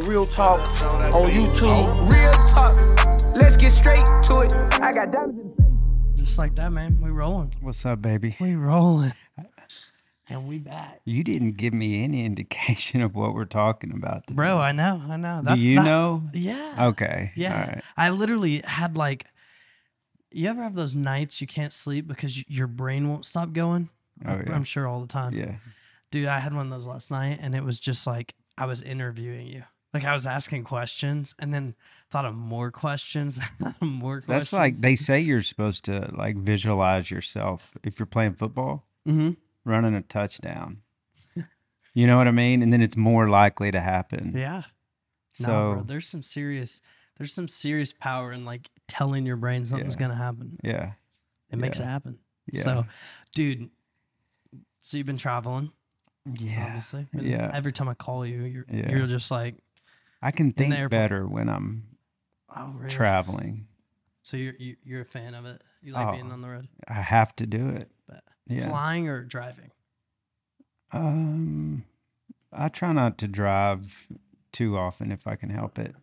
[0.00, 0.60] Real Talk
[1.14, 2.10] on YouTube.
[2.10, 3.34] Real talk.
[3.34, 4.54] Let's get straight to it.
[4.80, 5.40] I got diamonds.
[5.40, 6.26] In the face.
[6.26, 7.00] Just like that, man.
[7.00, 7.52] We rolling.
[7.60, 8.36] What's up, baby?
[8.40, 9.12] We rolling.
[10.28, 11.00] And we back.
[11.04, 14.26] You didn't give me any indication of what we're talking about.
[14.28, 14.36] Today.
[14.36, 15.40] Bro, I know, I know.
[15.40, 16.22] Do That's you not- know?
[16.32, 16.86] Yeah.
[16.88, 17.32] Okay.
[17.34, 17.52] Yeah.
[17.52, 17.82] All right.
[17.96, 19.26] I literally had like
[20.30, 23.90] you ever have those nights you can't sleep because your brain won't stop going?
[24.24, 24.54] Oh, I'm- yeah.
[24.54, 25.32] I'm sure all the time.
[25.34, 25.56] Yeah.
[26.12, 28.82] Dude, I had one of those last night and it was just like I was
[28.82, 29.64] interviewing you.
[29.92, 31.74] Like I was asking questions and then
[32.10, 33.40] thought of more questions,
[33.80, 34.26] more questions.
[34.26, 39.36] That's like they say you're supposed to like visualize yourself if you're playing football, Mhm.
[39.64, 40.82] running a touchdown.
[41.92, 42.62] you know what I mean?
[42.62, 44.32] And then it's more likely to happen.
[44.36, 44.62] Yeah.
[45.34, 46.80] So no, bro, there's some serious
[47.18, 50.00] there's some serious power in like telling your brain something's Yeah.
[50.00, 50.58] gonna happen.
[50.62, 50.92] yeah.
[51.50, 52.18] It makes it happen.
[52.52, 52.62] Yeah.
[52.62, 52.86] So,
[53.34, 53.70] dude,
[54.80, 55.72] so you've been traveling,
[56.38, 56.64] Yeah.
[56.66, 57.08] obviously.
[57.12, 57.50] and Yeah.
[57.52, 58.90] Every time I call you, you're Yeah.
[58.90, 59.56] you're just like,
[60.22, 61.96] I can think better when I'm
[62.54, 62.90] oh, really?
[62.90, 63.66] traveling.
[64.22, 65.62] So you're you- you're a fan of it.
[65.82, 66.34] You like being Oh.
[66.34, 67.90] on the road, I have to do it.
[68.06, 68.68] but Yeah.
[68.68, 69.70] flying or driving.
[70.92, 71.84] Um,
[72.52, 74.08] I try not to drive
[74.52, 75.94] too often if I can help it.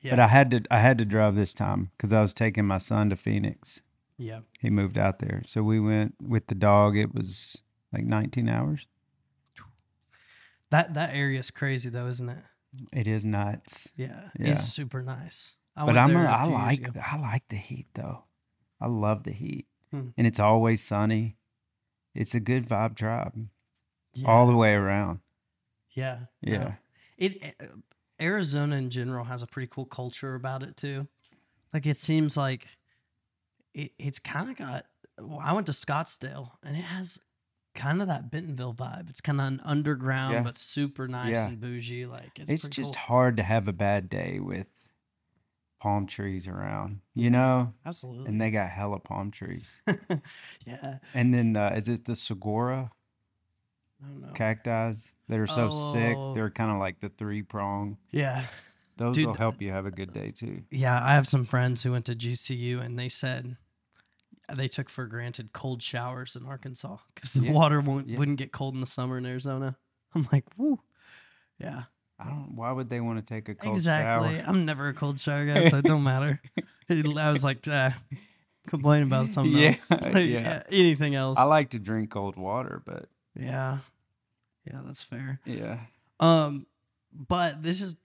[0.00, 0.12] Yeah.
[0.12, 2.78] But I had to I had to drive this time because I was taking my
[2.78, 3.80] son to Phoenix.
[4.16, 4.40] yeah.
[4.60, 6.96] He moved out there, so we went with the dog.
[6.96, 7.62] It was
[7.92, 8.86] like 19 hours.
[10.70, 12.44] That that area is crazy though, isn't it?
[12.92, 13.88] It is nuts.
[13.96, 14.28] Yeah.
[14.38, 14.50] Yeah.
[14.50, 15.56] It's super nice.
[15.76, 17.00] I but I'm a, I like ago.
[17.04, 18.24] I like the heat though.
[18.80, 20.08] I love the heat, Hmm.
[20.16, 21.36] and it's always sunny.
[22.14, 23.32] It's a good vibe drive
[24.14, 24.28] yeah.
[24.28, 25.20] all the way around.
[25.92, 26.18] Yeah.
[26.42, 26.52] no.
[26.52, 26.72] Yeah.
[27.18, 27.66] It uh,
[28.20, 31.08] Arizona in general has a pretty cool culture about it too.
[31.72, 32.66] Like it seems like
[33.74, 34.86] it, it's kind of got.
[35.18, 37.18] well, I went to Scottsdale and it has
[37.80, 39.08] kind of that Bentonville vibe.
[39.08, 40.42] It's kind of an underground Yeah.
[40.42, 41.48] but super nice Yeah.
[41.48, 42.04] and bougie.
[42.06, 43.02] Like it's, It's, just cool.
[43.02, 44.68] hard to have a bad day with
[45.80, 47.72] palm trees around, you know.
[47.86, 48.26] absolutely.
[48.26, 49.80] And they got hella palm trees.
[50.66, 50.98] yeah.
[51.14, 52.90] And then uh, is it the saguaro
[54.02, 54.32] I don't know.
[54.34, 54.92] cacti
[55.28, 56.16] that are so sick?
[56.18, 56.34] Oh.
[56.34, 57.96] They're kind of like the three prong.
[58.10, 58.44] Yeah.
[58.98, 60.62] Those Dude, will help you have a good day too.
[60.70, 63.56] Yeah, I have some friends who went to GCU and they said
[64.54, 68.18] they took for granted cold showers in Arkansas because the Yeah, water won't, yeah.
[68.18, 69.76] wouldn't get cold in the summer in Arizona.
[70.14, 70.80] I'm like, woo.
[71.58, 71.84] Yeah,
[72.18, 72.54] I don't.
[72.56, 74.38] Why would they want to take a cold exactly.
[74.38, 74.44] shower?
[74.46, 76.40] I'm never a cold shower guy, so it don't matter.
[76.90, 77.90] I was like, uh,
[78.68, 79.90] complaining about something Yeah, else.
[79.90, 80.62] Like, yeah.
[80.72, 81.38] Anything else.
[81.38, 83.78] I like to drink cold water, but yeah.
[84.66, 85.40] Yeah, that's fair.
[85.44, 85.78] yeah,
[86.18, 86.66] Um,
[87.12, 87.96] but this is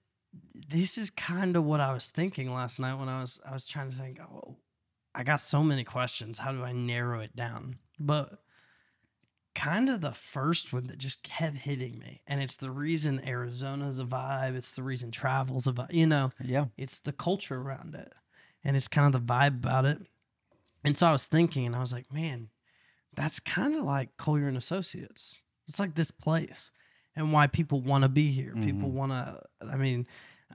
[0.69, 3.66] this is kind of what I was thinking last night when I was I was
[3.66, 4.19] trying to think.
[4.22, 4.56] Oh,
[5.15, 6.39] I got so many questions.
[6.39, 7.77] How do I narrow it down?
[7.99, 8.39] But
[9.55, 13.97] kind of the first one that just kept hitting me, and it's the reason Arizona's
[13.97, 14.55] a vibe.
[14.55, 15.93] It's the reason travel's a vibe.
[15.93, 18.11] You know, yeah, it's the culture around it,
[18.63, 19.99] and it's kind of the vibe about it.
[20.83, 22.49] And so I was thinking, and I was like, man,
[23.15, 25.41] that's kind of like Collier and Associates.
[25.67, 26.71] It's like this place,
[27.15, 28.53] and why people want to be here.
[28.53, 28.97] People mm-hmm.
[28.97, 29.41] want to.
[29.71, 30.05] I mean,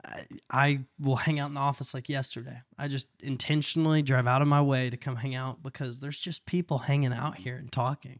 [0.03, 2.61] I, I will hang out in the office like yesterday.
[2.77, 6.45] I just intentionally drive out of my way to come hang out because there's just
[6.45, 8.19] people hanging out here and talking.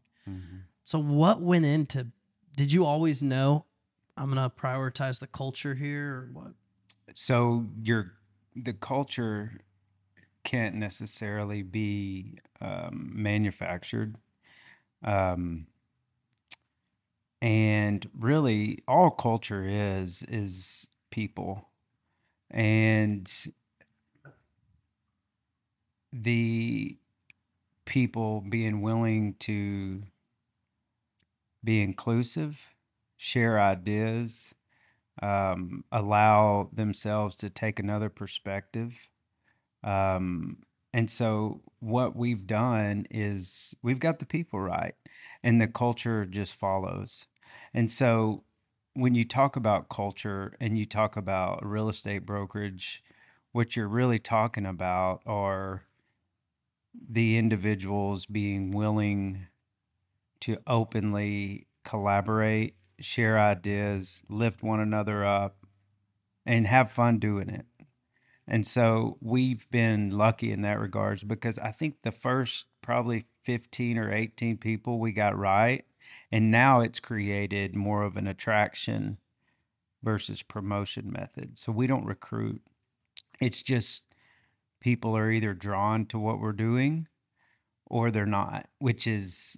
[0.83, 2.07] So what went into?
[2.55, 3.65] Did you always know
[4.17, 6.53] I'm gonna prioritize the culture here, or what?
[7.13, 8.13] so your
[8.55, 9.53] the culture
[10.43, 14.15] can't necessarily be um, manufactured
[15.03, 15.67] um,
[17.41, 21.69] and really all culture is is people
[22.51, 23.31] and
[26.13, 26.97] the
[27.85, 30.03] people being willing to
[31.63, 32.67] be inclusive
[33.17, 34.53] share ideas
[35.21, 38.97] um, allow themselves to take another perspective.
[39.83, 40.57] Um,
[40.93, 44.95] and so, what we've done is we've got the people right,
[45.43, 47.25] and the culture just follows.
[47.73, 48.43] And so,
[48.93, 53.03] when you talk about culture and you talk about real estate brokerage,
[53.51, 55.83] what you're really talking about are
[57.09, 59.47] the individuals being willing
[60.41, 65.65] to openly collaborate, share ideas, lift one another up,
[66.45, 67.65] and have fun doing it.
[68.47, 73.97] And so we've been lucky in that regards because I think the first probably 15
[73.97, 75.85] or 18 people we got right.
[76.31, 79.17] And now it's created more of an attraction
[80.01, 81.59] versus promotion method.
[81.59, 82.61] So we don't recruit.
[83.39, 84.03] It's just
[84.79, 87.07] people are either drawn to what we're doing
[87.85, 89.57] or they're not, which is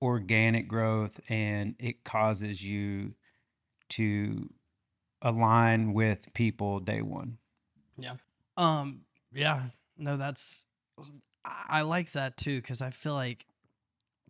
[0.00, 3.14] organic growth and it causes you
[3.90, 4.48] to
[5.22, 7.38] align with people day one.
[7.98, 8.14] Yeah.
[8.56, 9.02] Um.
[9.32, 9.64] Yeah.
[9.98, 10.66] No, that's.
[11.44, 13.46] I like that too because I feel like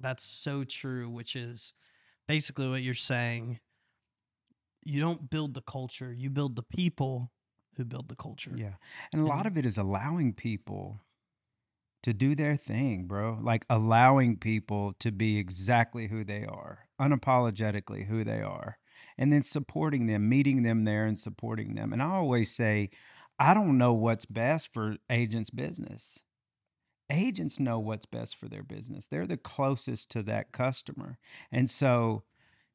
[0.01, 1.09] that's so true.
[1.09, 1.73] Which is
[2.27, 3.61] basically what you're saying.
[4.85, 7.33] You don't build the culture; you build the people
[7.77, 8.53] who build the culture.
[8.57, 8.75] Yeah.
[9.13, 11.01] And a lot of it is allowing people
[12.03, 13.39] to do their thing, bro.
[13.41, 18.79] Like allowing people to be exactly who they are, unapologetically who they are,
[19.19, 21.93] and then supporting them, meeting them there and supporting them.
[21.93, 22.91] And I always say,
[23.39, 26.21] I don't know what's best for agents' business.
[27.11, 29.07] Agents know what's best for their business.
[29.07, 31.19] They're the closest to that customer.
[31.51, 32.23] And so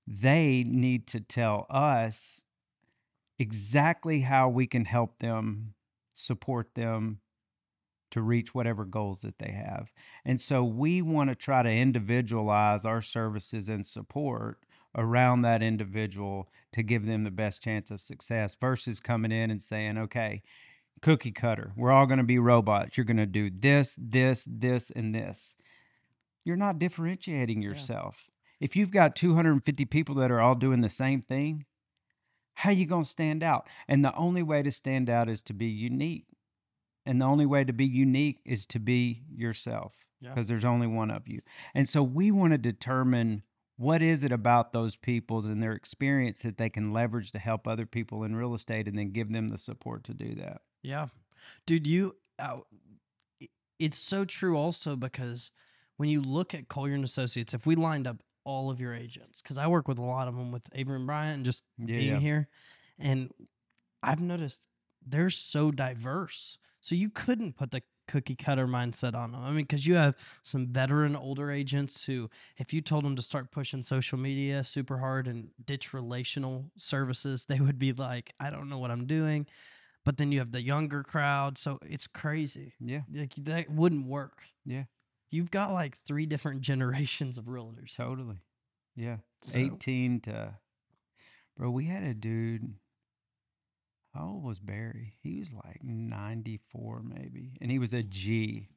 [0.06, 2.44] they need to tell us
[3.40, 5.74] exactly how we can help them,
[6.14, 7.20] support them
[8.12, 9.92] to reach whatever goals that they have.
[10.24, 14.60] And so we want to try to individualize our services and support
[14.96, 19.62] around that individual to give them the best chance of success versus coming in and
[19.62, 20.42] saying, okay,
[21.02, 22.98] cookie cutter, we're all going to be robots.
[22.98, 25.56] You're going to do this, this, this, and this.
[26.44, 28.26] You're not differentiating yourself.
[28.60, 31.66] If you've got 250 people that are all doing the same thing,
[32.54, 33.68] how are you going to stand out?
[33.88, 36.26] And the only way to stand out is to be unique.
[37.06, 40.30] And the only way to be unique is to be yourself Yeah.
[40.30, 41.42] because there's only one of you.
[41.74, 43.44] And so we want to determine
[43.78, 47.68] what is it about those peoples and their experience that they can leverage to help
[47.68, 50.62] other people in real estate and then give them the support to do that.
[50.86, 51.08] Yeah.
[51.66, 52.60] Dude, you uh,
[53.80, 55.52] it's so true also because
[55.98, 59.42] when you look at Collier and Associates, if we lined up all of your agents,
[59.42, 61.98] because I work with a lot of them with Avery and Bryant and just Yeah,
[61.98, 62.20] being yeah.
[62.20, 62.48] here,
[63.00, 63.32] and
[64.04, 64.68] I've noticed
[65.06, 66.58] they're so diverse.
[66.82, 69.42] So you couldn't put the cookie cutter mindset on them.
[69.44, 73.24] I mean, because you have some veteran older agents who, if you told them to
[73.24, 78.52] start pushing social media super hard and ditch relational services, they would be like, I
[78.52, 79.48] don't know what I'm doing.
[80.06, 81.58] But then you have the younger crowd.
[81.58, 82.74] So it's crazy.
[82.80, 83.02] Yeah.
[83.14, 84.44] Like that wouldn't work.
[84.66, 84.84] Yeah.
[85.32, 87.96] You've got like three different generations of realtors.
[87.96, 88.38] Totally.
[88.96, 89.18] Yeah.
[89.42, 90.54] So- 18 to,
[91.58, 92.76] bro, we had a dude.
[94.14, 95.16] How old was Barry?
[95.22, 97.58] He was like 94, maybe.
[97.60, 98.70] And he was a G.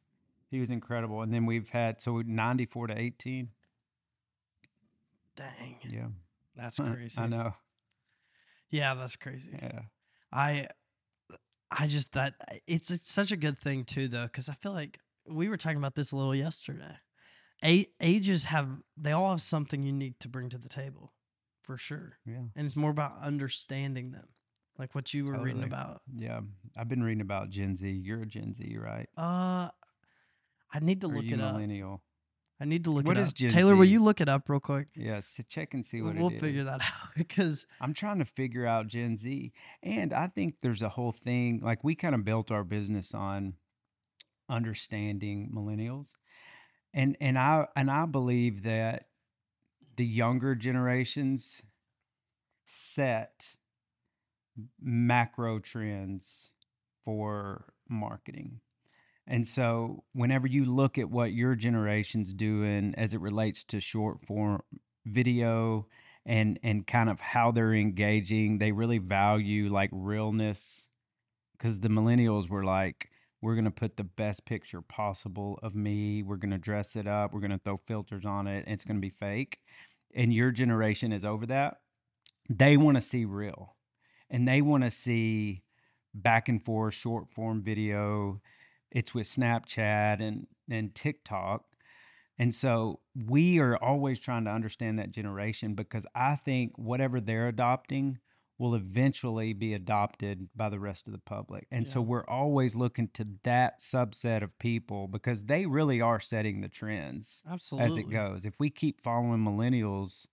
[0.51, 1.23] He was incredible.
[1.23, 3.49] And then we've had, so 94 to 18.
[5.37, 5.77] Dang.
[5.89, 6.07] Yeah.
[6.57, 7.21] That's crazy.
[7.21, 7.55] I know.
[8.71, 9.51] Yeah, that's crazy.
[9.63, 9.83] Yeah.
[10.33, 10.69] I
[11.71, 12.35] I just that
[12.67, 15.79] it's it's such a good thing too though cuz I feel like we were talking
[15.79, 16.97] about this a little yesterday.
[17.65, 21.13] A- ages have they all have something unique to bring to the table
[21.63, 22.19] for sure.
[22.25, 22.45] Yeah.
[22.57, 24.29] And it's more about understanding them.
[24.79, 26.03] Like what you were reading about.
[26.15, 26.41] Yeah.
[26.77, 27.91] I've been reading about Gen Z.
[27.91, 29.09] You're a Gen Z, right?
[29.17, 29.71] Uh
[30.73, 31.57] I need to Or look it up.
[32.61, 33.35] I need to look What it is up.
[33.35, 34.89] Gen Taylor, will you look it up real quick?
[34.97, 35.21] Yeah.
[35.21, 36.41] So check and see what we'll it is.
[36.41, 39.53] figure that out because I'm trying to figure out Gen Z.
[39.83, 43.55] And I think there's a whole thing like we kind of built our business on
[44.49, 46.15] understanding millennials.
[46.93, 49.09] And and I and I believe that
[49.97, 51.63] the younger generations
[52.65, 53.51] set
[54.81, 56.51] macro trends
[57.05, 58.61] for marketing.
[59.29, 64.25] And so whenever you look at what your generation's doing as it relates to short
[64.27, 64.63] form
[65.05, 65.87] video
[66.25, 70.89] and and kind of how they're engaging, they really value like realness
[71.59, 73.11] cuz the millennials were like
[73.41, 76.23] we're going to put the best picture possible of me.
[76.23, 77.33] We're going to dress it up.
[77.33, 78.65] We're going to throw filters on it.
[78.67, 79.61] It's going to be fake.
[80.13, 81.81] And your generation is over that.
[82.49, 83.77] They want to see real
[84.31, 85.63] and they want to see
[86.15, 88.41] back and forth short form video.
[88.91, 91.65] It's with Snapchat and, and TikTok.
[92.39, 97.49] And so we are always trying to understand that generation because I think whatever they're
[97.49, 98.19] adopting
[98.59, 101.67] will eventually be adopted by the rest of the public.
[101.71, 106.61] And so we're always looking to that subset of people because they really are setting
[106.61, 108.45] the trends absolutely as it goes.
[108.45, 110.27] If we keep following millennials,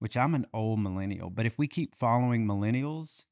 [0.00, 3.24] which I'm an old millennial, but if we keep following millennials,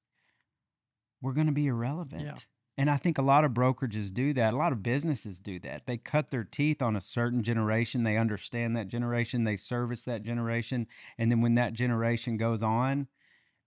[1.21, 2.47] we're going to be irrelevant.
[2.79, 4.55] And I think a lot of brokerages do that.
[4.55, 5.85] A lot of businesses do that.
[5.87, 8.03] They cut their teeth on a certain generation.
[8.03, 9.45] They understand that generation.
[9.45, 10.87] They service that generation.
[11.19, 13.09] And then when that generation goes on,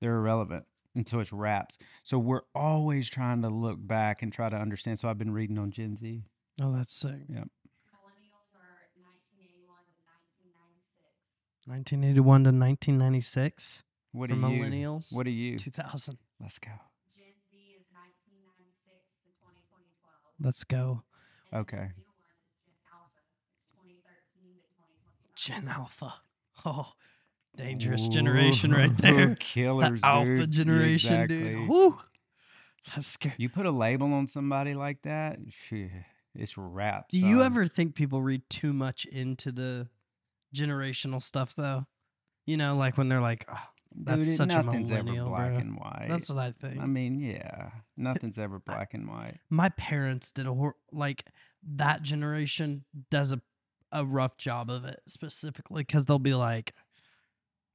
[0.02, 1.78] they're irrelevant until it's wraps.
[2.02, 4.98] So we're always trying to look back and try to understand.
[4.98, 6.24] So I've been reading on Gen Z.
[6.62, 7.12] Oh, that's sick.
[7.30, 7.44] Yeah.
[7.94, 9.94] Millennials are 1981 to
[11.68, 11.68] 1996.
[11.68, 13.84] 1981 to 1996
[14.14, 14.42] What are you?
[14.42, 15.14] millennials.
[15.14, 15.60] What are you?
[15.60, 16.18] 2000.
[16.42, 16.72] Let's go.
[17.16, 20.25] Gen Z is 1996 to 2012.
[20.40, 21.04] Let's go.
[21.54, 21.78] Okay.
[21.78, 23.24] The new one is Gen Alpha.
[23.64, 25.36] It's 2013 to 2025.
[25.36, 26.14] Gen Alpha.
[26.68, 26.94] Oh,
[27.56, 29.28] dangerous generation right there.
[29.28, 30.52] The Killers, alpha dude.
[30.52, 31.42] generation, dude.
[31.44, 31.68] Exactly.
[31.68, 31.98] Woo.
[32.96, 33.36] That's scary.
[33.38, 35.38] You put a label on somebody like that,
[36.34, 37.12] it's wrapped.
[37.12, 39.90] Do you ever think people read too much into the
[40.56, 41.86] generational stuff though?
[42.48, 43.64] You know, like when they're like, oh,
[43.96, 45.58] that's Dude, such a nothing's ever millennial, black bro.
[45.58, 46.08] and white.
[46.10, 46.82] that's what I think.
[46.82, 49.40] I mean, yeah, nothing's ever black and white.
[49.50, 51.26] My parents did a hor- like
[51.64, 53.42] that generation does a
[53.92, 56.74] a rough job of it specifically because they'll be like,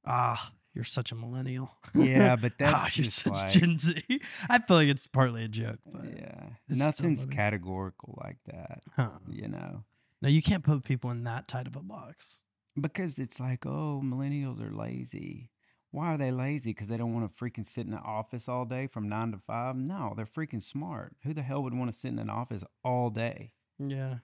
[0.05, 1.75] ah, you're such a millennial.
[1.95, 4.03] Yeah, but ah, that's you're just such like, Gen Z.
[4.49, 8.81] I feel like it's partly a joke, but yeah, nothing's categorical like that.
[8.95, 9.09] huh.
[9.29, 9.83] You know,
[10.21, 12.43] no, you can't put people in that tight of a box.
[12.79, 15.49] because it's like, oh, millennials are lazy.
[15.91, 16.71] Why are they lazy?
[16.71, 19.37] Because they don't want to freaking sit in the office all day from nine to
[19.37, 19.75] five?
[19.75, 21.15] No, they're freaking smart.
[21.23, 24.19] Who the hell would want to sit in an office all day Yeah,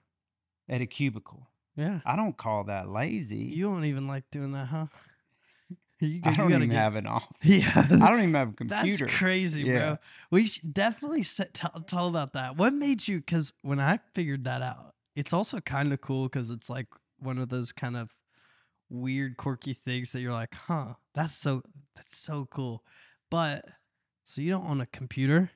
[0.68, 1.48] at a cubicle?
[1.76, 2.00] yeah.
[2.06, 3.36] I don't call that lazy.
[3.36, 4.86] You don't even like doing that, huh?
[6.00, 7.28] You, I don't even get- have an office.
[7.42, 9.04] Yeah, I don't even have a computer.
[9.06, 9.78] That's crazy, Yeah.
[9.78, 9.98] bro.
[10.30, 12.56] We should definitely set, tell, tell about that.
[12.56, 13.18] What made you?
[13.18, 16.86] Because when I figured that out, it's also kind of cool because it's like
[17.18, 18.10] one of those kind of
[18.90, 21.62] weird, quirky things that you're like, huh, that's so
[21.94, 22.84] that's so cool.
[23.30, 23.64] But
[24.24, 25.50] so you don't own a computer,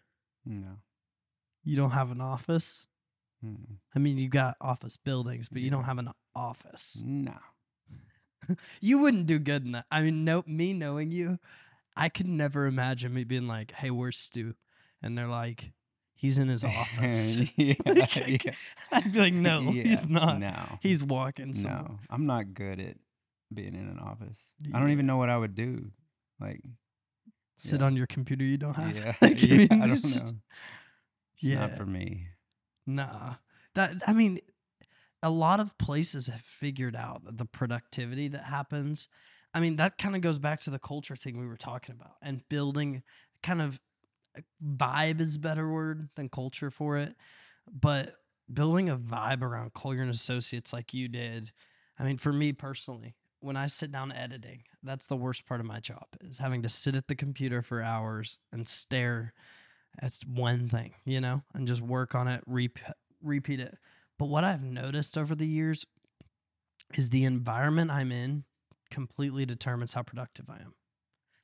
[0.45, 0.79] No.
[1.65, 2.87] you don't have an office.
[3.45, 3.79] Mm-mm.
[3.95, 7.01] I mean, you got office buildings, but you don't have an office.
[7.05, 7.35] No.
[8.81, 9.87] You wouldn't do good in that.
[9.91, 11.39] I mean, no, me knowing you,
[11.97, 14.55] I could never imagine me being like, "Hey, where's Stu?"
[15.01, 15.71] And they're like,
[16.15, 18.53] "He's in his office." yeah, Like, yeah.
[18.91, 20.41] I'd be like, "No, he's not.
[20.41, 20.55] No.
[20.81, 21.99] He's walking somewhere." No.
[22.11, 22.97] I'm not good at
[23.53, 24.47] being in an office.
[24.75, 25.91] I don't even know what I would do.
[26.41, 26.61] Like,
[27.59, 27.87] Sit Yeah.
[27.87, 28.45] on your computer.
[28.45, 28.97] You don't have.
[28.97, 30.33] yeah, Like, yeah, I mean, don't just- know.
[31.35, 31.61] It's Yeah.
[31.61, 32.27] not for me.
[32.87, 33.37] Nah.
[33.75, 34.41] That I mean,
[35.23, 39.09] a lot of places have figured out that the productivity that happens.
[39.55, 42.17] I mean, that kind of goes back to the culture thing we were talking about
[42.21, 43.03] and building
[43.43, 43.81] kind of
[44.37, 47.15] uh, vibe is a better word than culture for it.
[47.71, 48.17] But
[48.53, 51.53] building a vibe around Collier and Associates like you did.
[51.99, 55.67] I mean, for me personally, when I sit down editing, that's the worst part of
[55.67, 59.33] my job is having to sit at the computer for hours and stare
[60.01, 62.79] that's one thing, you know, and just work on it, reap,
[63.23, 63.77] repeat it.
[64.19, 65.85] But what I've noticed over the years
[66.95, 68.45] is the environment I'm in
[68.91, 70.75] completely determines how productive I am.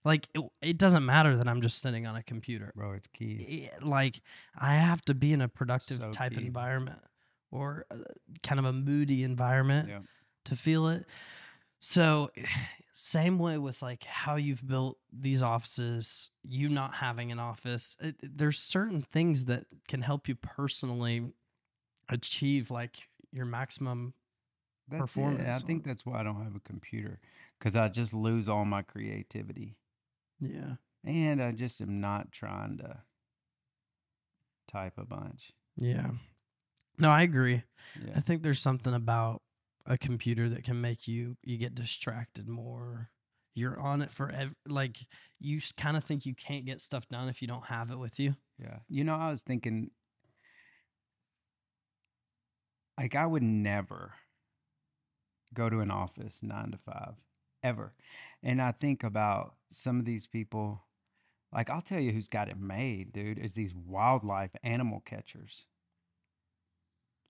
[0.05, 2.73] Like it, it doesn't matter that I'm just sitting on a computer.
[2.75, 3.69] Bro, it's key.
[3.75, 4.21] It- like
[4.59, 6.47] I have to be in a productive So type key.
[6.47, 7.01] environment
[7.51, 7.97] or uh,
[8.43, 9.99] kind of a moody environment Yeah.
[10.47, 11.05] to feel it.
[11.81, 12.31] So,
[12.93, 18.17] same way with like how you've built these offices, you not having an office, it,
[18.21, 21.33] there's certain things that can help you personally
[22.09, 22.97] achieve like
[23.33, 24.15] your maximum.
[24.89, 25.41] That's it.
[25.41, 27.21] I think that's why I don't have a computer
[27.59, 29.77] because I just lose all my creativity.
[30.41, 30.75] Yeah.
[31.05, 32.99] And I just am not trying to
[34.67, 35.53] type a bunch.
[35.77, 36.11] Yeah.
[36.99, 37.63] No, I agree.
[38.05, 38.15] Yeah.
[38.17, 39.43] I think there's something about
[39.89, 43.11] a computer that can make you you get distracted more.
[43.55, 44.99] You're on it for ev- like
[45.41, 48.21] you kind of think you can't get stuff done if you don't have it with
[48.21, 48.37] you.
[48.61, 48.79] Yeah.
[48.89, 49.91] You know, I was thinking,
[52.97, 54.13] like, I would never
[55.55, 57.15] go to an office nine to five,
[57.63, 57.95] ever.
[58.43, 60.83] And I think about some of these people,
[61.53, 65.67] like, I'll tell you who's got it made, dude, is these wildlife animal catchers.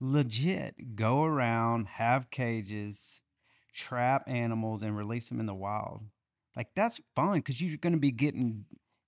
[0.01, 3.21] Legit go around, have cages,
[3.73, 6.03] trap animals, and release them in the wild.
[6.55, 8.65] Like, that's fun because you're going to be getting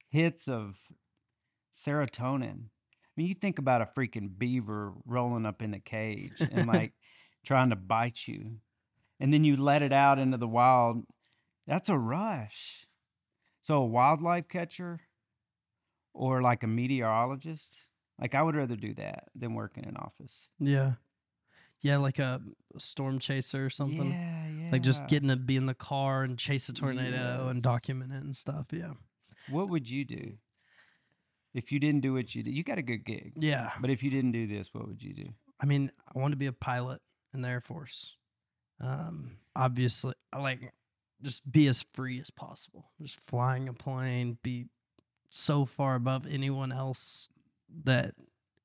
[0.10, 0.77] hits of
[1.74, 2.65] serotonin.
[2.65, 6.93] I mean, you think about a freaking beaver rolling up in a cage and like
[7.45, 8.57] trying to bite you,
[9.19, 11.05] and then you let it out into the wild.
[11.67, 12.86] That's a rush.
[13.62, 15.01] So, a wildlife catcher
[16.13, 17.75] or like a meteorologist,
[18.21, 20.47] like I would rather do that than work in an office.
[20.59, 20.93] Yeah.
[21.81, 22.39] Yeah, like a
[22.77, 24.11] storm chaser or something.
[24.11, 24.69] Yeah, yeah.
[24.71, 28.23] Like just getting to be in the car and chase a tornado and document it
[28.23, 28.67] and stuff.
[28.71, 28.93] Yeah.
[29.49, 30.33] What would you do
[31.55, 32.53] if you didn't do what you did?
[32.53, 33.71] You got a good gig, Yeah.
[33.81, 35.29] but if you didn't do this, what would you do?
[35.59, 37.01] I mean, I want to be a pilot
[37.33, 38.15] in the Air Force.
[38.79, 40.71] Um, obviously, I like
[41.23, 42.91] just be as free as possible.
[43.01, 44.67] Just flying a plane, be
[45.29, 47.29] so far above anyone else
[47.83, 48.13] that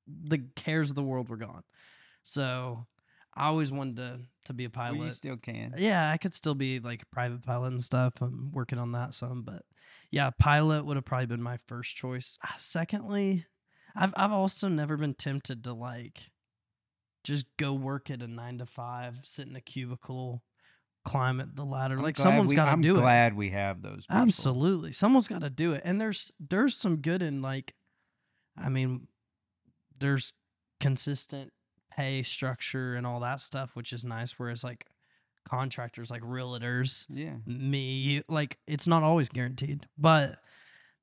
[0.06, 1.62] the cares of the world were gone.
[2.22, 2.86] So
[3.34, 4.98] I always wanted to to be a pilot.
[4.98, 5.75] Well, you still can.
[5.76, 8.14] yeah, I could still be like a private pilot and stuff.
[8.20, 9.62] I'm working on that some, but
[10.10, 12.38] yeah, pilot would have probably been my first choice.
[12.44, 13.46] Ah, Secondly,
[13.94, 16.30] I've I've also never been tempted to like
[17.25, 20.42] just go work at a nine to five, sit in a cubicle,
[21.04, 21.96] climb it the ladder.
[21.96, 22.98] I'm like someone's got to do it.
[22.98, 24.06] I'm glad we have those.
[24.06, 24.22] People.
[24.22, 24.92] Absolutely.
[24.92, 25.82] Someone's got to do it.
[25.84, 27.75] And there's there's some good in like
[28.56, 29.08] I mean
[29.98, 30.32] there's
[30.80, 31.52] consistent
[31.90, 34.86] pay structure and all that stuff which is nice whereas like
[35.48, 37.36] contractors like realtors Yeah.
[37.46, 40.36] me like it's not always guaranteed but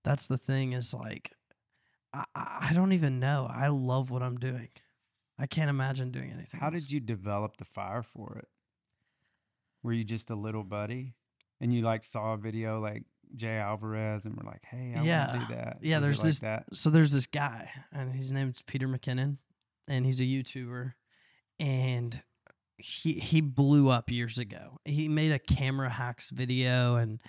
[0.03, 1.31] that's the thing is like
[2.13, 4.67] I, I don't even know i love what i'm doing
[5.39, 6.75] i can't imagine doing anything How else.
[6.81, 8.48] did you develop the fire for it?
[9.81, 11.13] Were you just a little buddy,
[11.60, 13.03] and you like saw a video like
[13.36, 15.46] Jay Alvarrez, and we're like, "Hey, I want to Yeah.
[15.48, 16.66] do that." Yeah, there's this- that.
[16.74, 19.38] so there's this guy and his name's Peter McKinnon
[19.88, 20.94] and he's a YouTuber
[21.60, 22.22] and
[22.78, 24.80] he he blew up years ago.
[24.86, 27.22] He made a camera hacks video and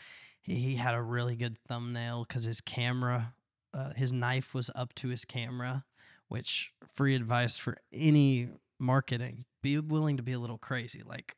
[0.42, 3.34] he, he had a really good thumbnail cuz his camera
[3.72, 5.84] uh, his knife was up to his camera,
[6.28, 9.44] which free advice for any marketing.
[9.62, 11.02] Be willing to be a little crazy.
[11.04, 11.36] Like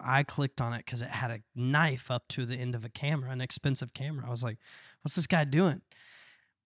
[0.00, 2.88] I clicked on it cuz it had a knife up to the end of a
[2.88, 4.26] camera, an expensive camera.
[4.26, 4.58] I was like,
[5.02, 5.82] what's this guy doing?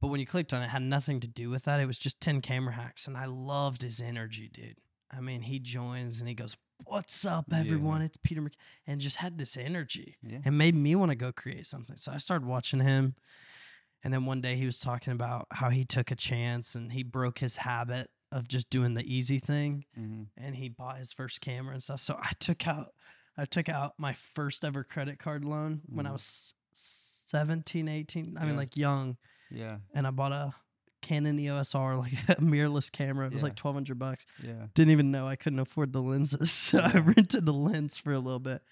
[0.00, 1.80] But when you clicked on it, it had nothing to do with that.
[1.80, 3.06] It was just 10 camera hacks.
[3.08, 4.78] And I loved his energy, dude.
[5.10, 7.58] I mean, he joins and he goes, What's up, Yeah.
[7.58, 8.02] everyone?
[8.02, 8.54] It's Peter Mc-,
[8.86, 10.16] and just had this energy.
[10.22, 10.38] Yeah.
[10.44, 11.96] It made me want to go create something.
[11.96, 13.16] So I started watching him.
[14.04, 17.02] And then one day he was talking about how he took a chance and he
[17.02, 21.40] broke his habit of just doing the easy thing hmm and he bought his first
[21.40, 22.00] camera and stuff.
[22.00, 22.92] So I took out
[23.36, 26.12] I took out my first ever credit card loan when I Mhm.
[26.14, 28.36] was 17, 18.
[28.38, 29.16] I mean like young
[29.50, 29.78] Yeah.
[29.94, 30.54] and I bought a
[31.00, 33.26] Canon EOS R, like a mirrorless camera.
[33.28, 33.46] It was Yeah.
[33.48, 34.26] like twelve hundred bucks.
[34.42, 34.66] Yeah.
[34.74, 38.18] Didn't even know I couldn't afford the lenses, so I rented a lens for a
[38.18, 38.62] little bit,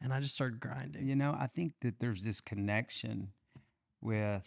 [0.00, 1.08] and I just started grinding.
[1.08, 3.32] You know, I think that there's this connection
[4.00, 4.46] with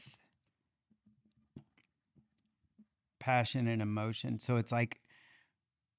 [3.25, 4.37] passion and emotion.
[4.37, 4.99] So it's like,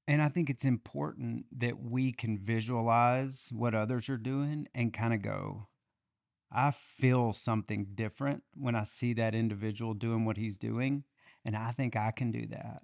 [0.06, 5.12] and I think it's important that we can visualize what others are doing and kind
[5.12, 5.66] of go,
[6.52, 11.02] I feel something different when I see that individual doing what he's doing.
[11.44, 12.82] And I think I can do that.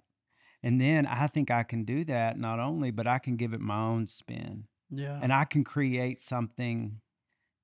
[0.61, 3.61] And then I think I can do that not only, but I can give it
[3.61, 6.99] my own spin Yeah, and I can create something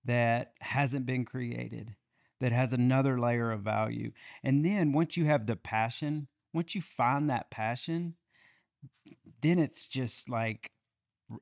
[0.05, 1.95] that hasn't been created,
[2.39, 4.11] that has another layer of value.
[4.43, 8.15] And then once you have the passion, once you find that passion,
[9.41, 10.71] then it's just like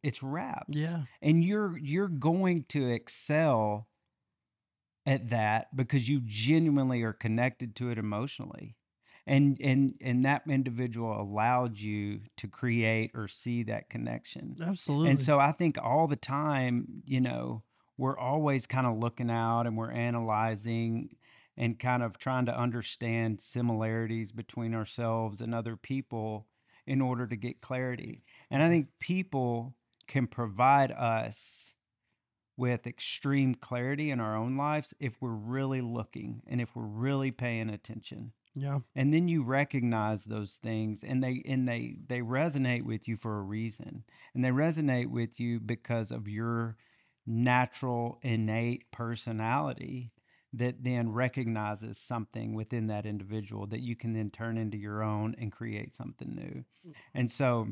[0.04, 0.78] it's wraps.
[0.78, 3.88] yeah, And you're you're going to excel
[5.06, 8.76] at that because you genuinely are connected to it emotionally.
[9.26, 14.56] And and and that individual allowed you to create or see that connection.
[14.62, 15.10] absolutely.
[15.10, 17.64] And so I think all the time, you know,
[17.98, 21.16] we're always kind of looking out and we're analyzing
[21.58, 26.48] and kind of trying to understand similarities between ourselves and other people
[26.86, 28.24] in order to get clarity.
[28.50, 29.76] And I think people
[30.08, 31.76] can provide us
[32.56, 37.32] with extreme clarity in our own lives if we're really looking and if we're really
[37.32, 38.34] paying attention.
[38.56, 43.16] Yeah, and then you recognize those things and they and they they resonate with you
[43.16, 44.04] for a reason.
[44.34, 46.78] And they resonate with you because of your
[47.28, 50.12] natural innate personality
[50.54, 55.36] that then recognizes something within that individual that you can then turn into your own
[55.40, 56.64] and create something new.
[56.88, 56.92] Mm-hmm.
[57.14, 57.68] And so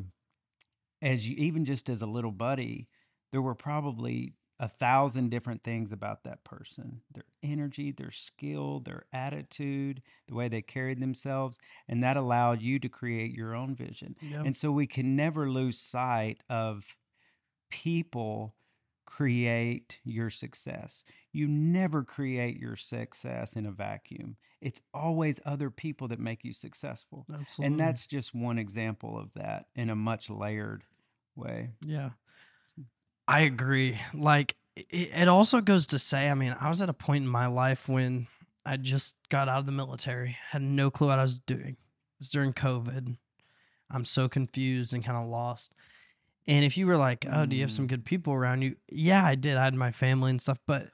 [1.01, 2.87] as you even just as a little buddy
[3.31, 7.01] there were probably a thousand different things about that person.
[7.13, 12.79] Their energy their skill their attitude the way they carried themselves and that allowed you
[12.79, 14.15] to create your own vision.
[14.21, 16.95] Yeah, and so we can never lose sight of
[17.69, 18.55] people
[19.05, 21.03] create your success.
[21.31, 24.37] You never create your success in a vacuum.
[24.61, 27.25] It's always other people that make you successful.
[27.33, 27.65] absolutely.
[27.65, 30.83] And that's just one example of that in a much layered
[31.35, 31.71] way.
[31.85, 32.11] Yeah.
[33.27, 33.99] I agree.
[34.13, 37.29] Like it, it also goes to say, I mean, I was at a point in
[37.29, 38.27] my life when
[38.65, 41.77] I just got out of the military, had no clue what I was doing.
[42.19, 43.17] It's during COVID.
[43.91, 45.75] I'm so confused and kind of lost.
[46.47, 47.89] And if you were like, "Oh, do you have some Mm.
[47.89, 49.57] good people around you?" Yeah, I did.
[49.57, 50.91] I had my family and stuff, but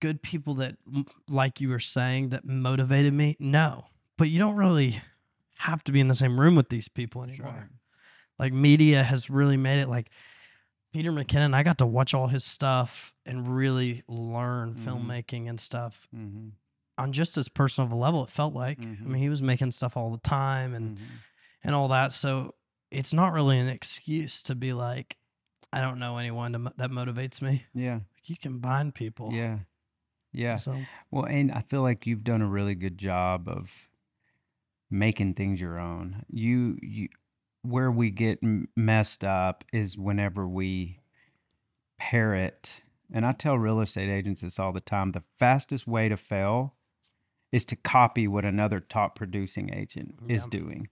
[0.00, 0.76] good people that
[1.28, 3.36] like you were saying that motivated me?
[3.38, 3.86] No.
[4.16, 5.00] But you don't really
[5.58, 7.68] have to be in the same room with these people anymore
[8.38, 10.08] like media has really made it like
[10.92, 14.84] Peter McKinnon, I got to watch all his stuff and really learn Mhm.
[14.84, 16.50] filmmaking and stuff Mm-hmm.
[16.96, 18.22] on just as personal of a level.
[18.22, 18.78] It felt like.
[18.80, 19.02] Mhm.
[19.02, 21.14] I mean, he was making stuff all the time and Mm-hmm.
[21.64, 22.12] and all that.
[22.12, 22.54] So
[22.90, 25.16] it's not really an excuse to be like,
[25.72, 27.64] I don't know anyone to, mo- that motivates me.
[27.74, 28.00] Yeah.
[28.24, 29.30] You can bind people.
[29.32, 29.58] Yeah.
[30.32, 30.56] Yeah.
[30.56, 30.76] So
[31.10, 33.72] Well, and I feel like you've done a really good job of
[34.90, 36.24] making things your own.
[36.30, 37.08] You you
[37.62, 38.38] where we get
[38.76, 41.00] messed up is whenever we
[41.98, 46.16] parrot and I tell real estate agents this all the time the fastest way to
[46.16, 46.74] fail
[47.50, 50.88] is to copy what another top producing agent is doing.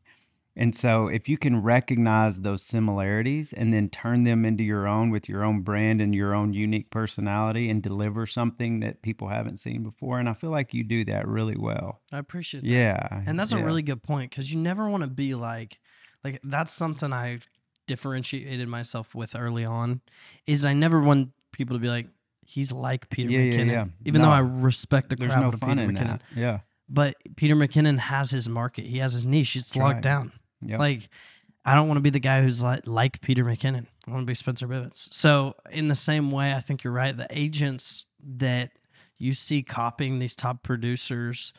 [0.57, 5.11] And so if you can recognize those similarities and then turn them into your own
[5.11, 9.59] with your own brand and your own unique personality and deliver something that people haven't
[9.59, 10.19] seen before.
[10.19, 12.01] And I feel like you do that really well.
[12.11, 12.71] I appreciate that.
[12.71, 13.23] Yeah.
[13.27, 13.59] And that's yeah.
[13.59, 15.79] a really good point because you never want to be like,
[16.25, 17.51] like that's something I've
[17.87, 20.01] differentiated myself with early on.
[20.47, 22.09] Is I never want people to be like,
[22.47, 23.85] he's like Peter Yeah, yeah, McKinnon, yeah.
[24.07, 26.07] even though I respect the There's crap no of fun Peter in McKinnon.
[26.07, 26.23] that.
[26.35, 26.61] Yeah.
[26.89, 28.87] But Peter McKinnon has his market.
[28.87, 29.57] He has his niche.
[29.57, 30.03] It's That's locked right.
[30.03, 30.33] down.
[30.67, 30.79] Yep.
[30.79, 31.09] Like,
[31.65, 33.87] I don't want to be the guy who's like like Peter McKinnon.
[34.07, 35.13] I want to be Spencer Bivens.
[35.13, 37.17] So, in the same way, I think you're right.
[37.17, 38.71] The agents that
[39.19, 41.53] you see copying these top producers,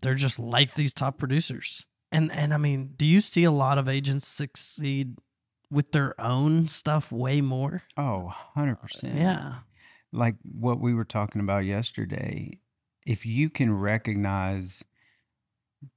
[0.00, 1.84] they're just like these top producers.
[2.10, 5.16] And and I mean, do you see a lot of agents succeed
[5.70, 7.82] with their own stuff way more?
[7.96, 9.14] Oh, 100%.
[9.14, 9.56] Yeah.
[10.12, 12.58] like what we were talking about yesterday,
[13.04, 14.82] if you can recognize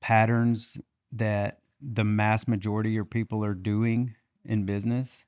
[0.01, 0.77] patterns
[1.13, 4.15] that the mass majority of your people are doing
[4.45, 5.23] in business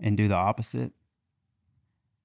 [0.00, 0.92] and do the opposite,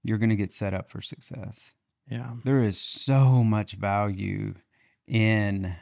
[0.03, 1.71] you're going to get set up for success.
[2.09, 2.31] Yeah.
[2.43, 4.53] There is so much value
[5.07, 5.75] in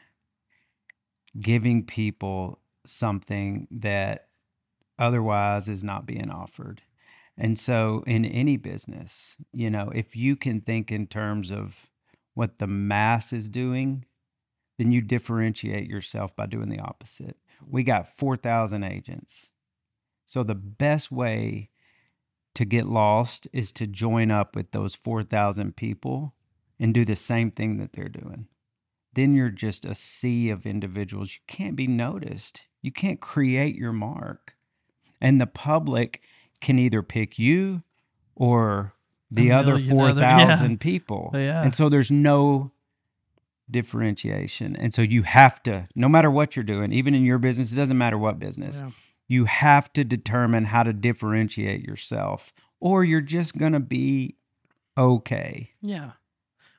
[1.39, 4.27] giving people something that
[4.97, 6.81] otherwise is not being offered.
[7.37, 11.87] And so, in any business, you know, if you can think in terms of
[12.33, 14.05] what the mass is doing,
[14.77, 17.37] then you differentiate yourself by doing the opposite.
[17.67, 19.47] We got 4,000 agents.
[20.25, 21.69] So, the best way
[22.55, 26.33] to get lost is to join up with those 4,000 people
[26.79, 28.47] and do the same thing that they're doing.
[29.13, 31.35] Then you're just a sea of individuals.
[31.35, 34.55] You can't be noticed, you can't create your mark.
[35.21, 36.21] And the public
[36.59, 37.83] can either pick you
[38.35, 38.93] or
[39.31, 40.77] the other million other- 4,000 yeah.
[40.79, 41.31] people.
[41.33, 41.63] Yeah.
[41.63, 42.71] And so there's no
[43.69, 44.75] differentiation.
[44.75, 47.75] And so you have to, no matter what you're doing, even in your business, it
[47.75, 48.91] doesn't matter what business, Yeah.
[49.27, 54.35] you have to determine how to differentiate yourself or you're just going to be
[54.97, 55.71] okay.
[55.81, 56.11] Yeah.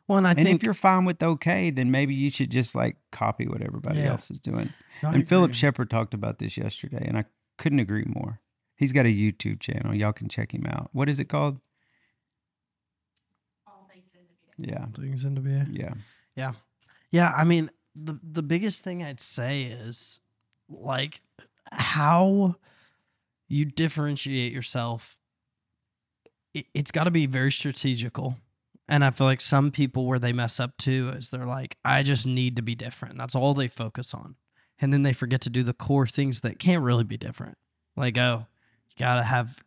[0.09, 2.77] Well, and I and think if you're fine with okay, then maybe you should just
[2.77, 4.11] like copy what everybody Yeah.
[4.11, 4.73] else is doing.
[5.03, 5.59] No, and Philip agree.
[5.59, 7.25] Shepard talked about this yesterday, and I
[7.59, 8.41] couldn't agree more.
[8.77, 9.95] He's got a YouTube channel.
[9.95, 10.91] Y'all can check him out.
[10.93, 11.59] What is it called?
[13.67, 14.87] All things in the Yeah.
[14.87, 15.51] things into be.
[15.73, 15.95] Yeah.
[16.37, 16.53] Yeah.
[17.11, 20.21] Yeah, I mean, the the biggest thing I'd say is
[20.69, 21.21] like
[21.73, 22.57] how
[23.49, 25.19] you differentiate yourself
[26.57, 28.37] it, it's got to be very strategical.
[28.89, 32.03] And I feel like some people where they mess up too is they're like I
[32.03, 33.19] just need to be different.
[33.19, 34.37] That's all they focus on.
[34.81, 37.59] And then they forget to do the core things that can't really be different.
[37.97, 38.47] Like oh,
[38.89, 39.65] you got to have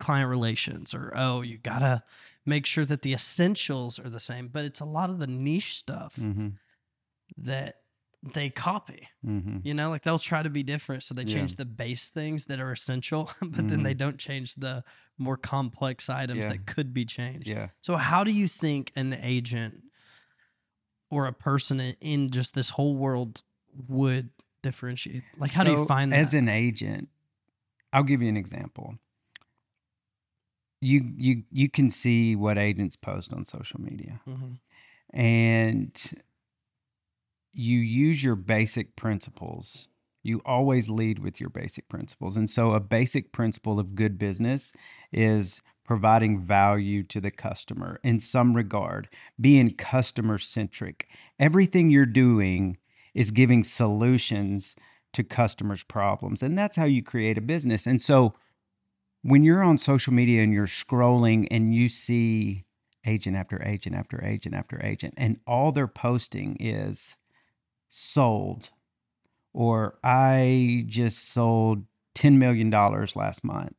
[0.00, 2.02] client relations or oh, you got to
[2.44, 5.76] make sure that the essentials are the same, but it's a lot of the niche
[5.76, 6.48] stuff Mm-hmm.
[7.38, 7.76] that
[8.34, 9.08] they copy.
[9.26, 9.58] Mm-hmm.
[9.62, 11.34] You know, like they'll try to be different, so they Yeah.
[11.34, 14.84] change the base things that are essential, but then they don't change the
[15.16, 16.50] more complex items Yeah.
[16.50, 17.46] that could be changed.
[17.48, 17.68] Yeah.
[17.80, 19.84] So, how do you think an agent
[21.10, 23.42] or a person in- in just this whole world
[23.88, 24.30] would
[24.62, 25.22] differentiate?
[25.38, 26.18] Like, how do you find that?
[26.18, 27.08] as an agent?
[27.92, 28.98] I'll give you an example.
[30.80, 34.58] You you you can see what agents post on social media, Mhm.
[35.12, 36.12] and
[37.52, 39.88] you use your basic principles.
[40.22, 44.72] You always lead with your basic principles, and so a basic principle of good business
[45.12, 49.08] is providing value to the customer in some regard,
[49.40, 51.08] being customer centric.
[51.38, 52.76] Everything you're doing
[53.12, 54.76] is giving solutions
[55.12, 56.42] to customers' problems.
[56.42, 57.86] And that's how you create a business.
[57.86, 58.34] And so
[59.22, 62.64] when you're on social media and you're scrolling and you see
[63.06, 67.16] agent after agent after agent after agent, and all they're posting is
[67.88, 68.70] sold,
[69.52, 73.74] or I just sold $10 million last month.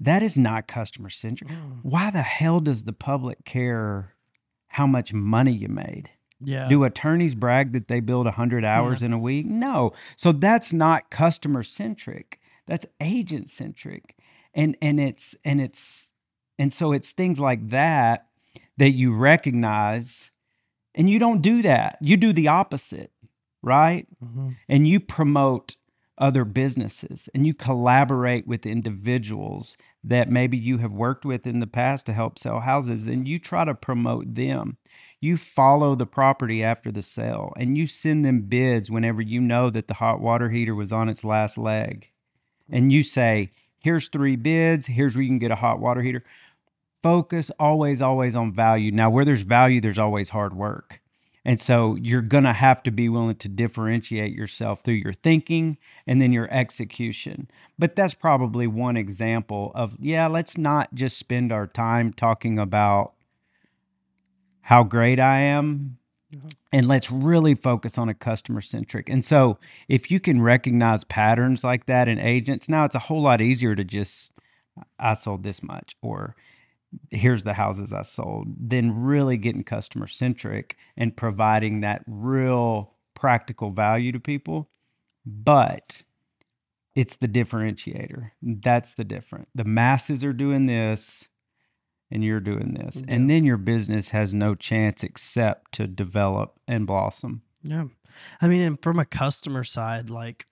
[0.00, 1.50] That is not customer centric.
[1.82, 4.14] Why the hell does the public care
[4.66, 6.10] how much money you made?
[6.40, 6.68] Yeah.
[6.68, 9.46] Do attorneys brag that they build 100 hours in a week?
[9.46, 9.92] No.
[10.16, 12.40] So that's not customer centric.
[12.66, 14.16] That's agent centric.
[14.54, 16.10] And and it's and it's
[16.58, 18.26] and so it's things like that
[18.78, 20.30] that you recognize
[20.94, 21.98] and you don't do that.
[22.00, 23.12] You do the opposite,
[23.62, 24.06] right?
[24.24, 24.56] Mhm.
[24.68, 25.76] and you promote
[26.18, 31.66] other businesses and you collaborate with individuals that maybe you have worked with in the
[31.66, 34.76] past to help sell houses and you try to promote them.
[35.20, 39.70] You follow the property after the sale and you send them bids whenever you know
[39.70, 42.10] that the hot water heater was on its last leg.
[42.70, 46.22] And you say, here's three bids, here's where you can get a hot water heater.
[47.02, 48.92] Focus always, always on value.
[48.92, 51.00] Now, where there's value, there's always hard work.
[51.44, 55.76] And so you're going to have to be willing to differentiate yourself through your thinking
[56.06, 57.50] and then your execution.
[57.76, 63.14] But that's probably one example of, yeah, let's not just spend our time talking about
[64.60, 65.98] how great I am
[66.34, 66.48] Mm-hmm.
[66.72, 69.10] and let's really focus on a customer centric.
[69.10, 73.20] And so if you can recognize patterns like that in agents, now it's a whole
[73.20, 74.32] lot easier to just,
[74.98, 76.34] I sold this much or
[77.10, 83.70] here's the houses I sold, then really getting customer centric and providing that real practical
[83.70, 84.70] value to people.
[85.26, 86.02] But
[86.94, 88.30] it's the differentiator.
[88.40, 89.48] That's the different.
[89.54, 91.28] The masses are doing this
[92.12, 93.02] and you're doing this.
[93.08, 97.42] And then your business has no chance except to develop and blossom.
[97.62, 97.86] Yeah.
[98.40, 100.46] I mean, and from a customer side, like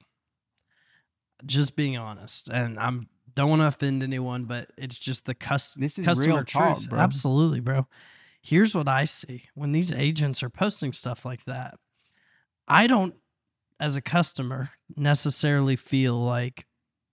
[1.45, 5.75] just being honest, and I'm don't want to offend anyone, but it's just the cus-
[5.75, 6.91] This is customer real talk, truth.
[6.91, 6.99] bro.
[6.99, 7.87] Absolutely, bro.
[8.43, 11.75] Here's what I see when these agents are posting stuff like that.
[12.67, 13.15] I don't,
[13.79, 16.67] as a customer, necessarily feel like,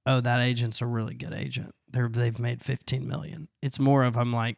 [0.05, 1.71] oh, that agent's a really good agent.
[1.89, 3.47] They're they've made 15 million.
[3.61, 4.57] It's more of I'm like,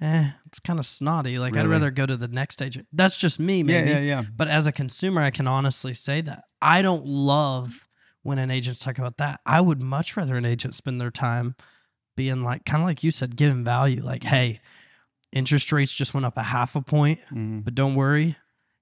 [0.00, 1.38] eh, it's kind of snotty.
[1.38, 2.86] Like I'd rather go to the next agent.
[2.92, 3.90] That's just me, maybe.
[3.90, 4.22] Yeah, yeah, yeah.
[4.34, 7.86] But as a consumer, I can honestly say that I don't love
[8.22, 9.40] when an agent's talking about that.
[9.46, 11.54] I would much rather an agent spend their time
[12.16, 14.02] being like, kind of like you said, giving value.
[14.02, 14.60] Like, hey,
[15.32, 17.64] interest rates just went up a half a point, Mhm.
[17.64, 18.36] but don't worry.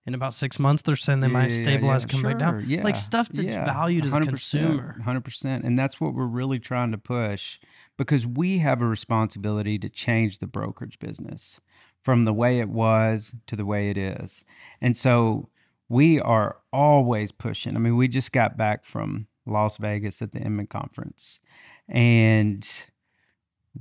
[0.06, 2.10] In about six months, they're saying they Yeah, might stabilize, yeah.
[2.10, 2.64] come back down.
[2.66, 4.96] Yeah, Like stuff that's yeah, valued as a 100%, consumer.
[5.04, 5.62] 100%.
[5.62, 7.58] And that's what we're really trying to push
[7.98, 11.60] because we have a responsibility to change the brokerage business
[12.02, 14.44] from the way it was to the way it is.
[14.80, 15.50] And so
[15.88, 17.76] we are always pushing.
[17.76, 21.40] I mean, we just got back from Las Vegas at the Inman conference
[21.88, 22.86] and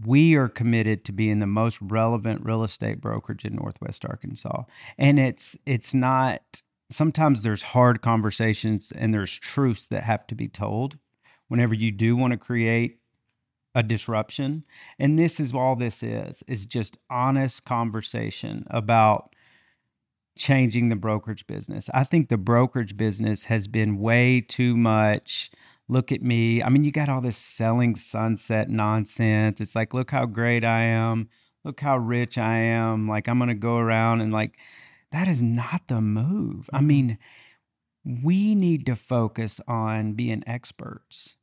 [0.06, 4.64] we are committed to being the most relevant real estate brokerage in Northwest Arkansas.
[4.98, 10.48] And it's it's not sometimes there's hard conversations and there's truths that have to be
[10.48, 10.98] told
[11.48, 13.00] whenever you do want to create
[13.76, 14.66] a disruption.
[14.98, 19.36] And this is all this is is just honest conversation about
[20.38, 21.90] changing the brokerage business.
[21.94, 25.52] I think the brokerage business has been way too much
[25.90, 26.64] look at me.
[26.64, 29.60] I mean, you got all this selling sunset nonsense.
[29.60, 31.28] It's like, look how great I am.
[31.66, 33.10] Look how rich I am.
[33.10, 34.58] Like, I'm going to go around and like,
[35.12, 36.70] that is not the move.
[36.72, 36.88] I mm-hmm.
[36.88, 37.18] mean,
[38.06, 41.38] we need to focus on being experts,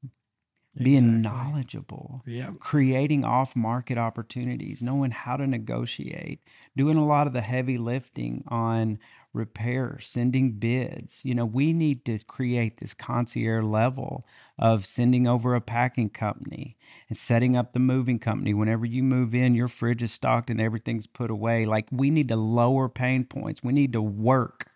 [0.81, 2.51] being knowledgeable, Yeah.
[2.61, 6.41] creating off market opportunities, knowing how to negotiate,
[6.77, 8.99] doing a lot of the heavy lifting on
[9.37, 11.21] repair, sending bids.
[11.25, 14.27] You know, we need to create this concierge level
[14.59, 16.77] of sending over a packing company
[17.09, 18.55] and setting up the moving company.
[18.55, 21.67] Whenever you move in, your fridge is stocked and everything's put away.
[21.67, 23.63] Like we need to lower pain points.
[23.63, 24.69] We need to work.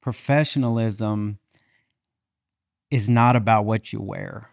[0.00, 1.38] Professionalism
[2.90, 4.50] is not about what you wear.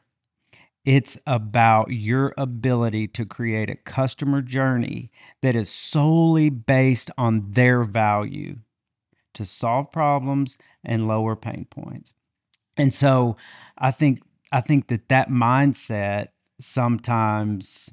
[0.86, 7.86] It's about your ability to create a customer journey that is solely based on their
[7.86, 8.58] value
[9.34, 12.14] to solve problems and lower pain points.
[12.78, 13.36] And so
[13.78, 17.90] I think I think that that mindset sometimes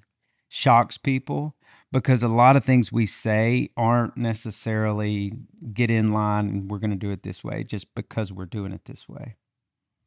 [0.49, 1.57] shocks people
[1.93, 5.33] because a lot of things we say aren't necessarily
[5.73, 8.73] get in line and we're going to do it this way just because we're doing
[8.73, 9.37] it this way.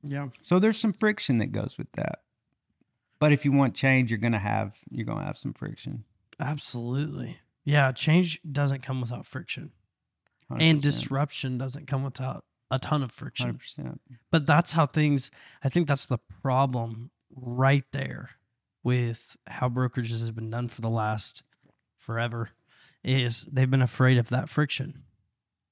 [0.04, 0.30] Yeah.
[0.42, 2.20] So there's some friction that goes with that.
[3.20, 6.04] But if you want change, you're gonna have you're gonna have some friction.
[6.42, 7.38] Absolutely.
[7.64, 7.92] Yeah.
[7.94, 9.72] Change doesn't come without friction,
[10.60, 10.82] and 100%.
[10.82, 13.60] disruption doesn't come without a ton of friction.
[13.78, 14.00] 100%.
[14.32, 15.32] But that's how things,
[15.64, 18.32] I think that's the problem right there
[18.84, 21.44] with how brokerages has been done for the last
[21.98, 22.50] forever
[23.04, 25.04] is they've been afraid of that friction.